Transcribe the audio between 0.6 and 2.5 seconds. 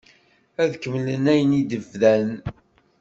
Ad kemmlen ayen i d-bdan?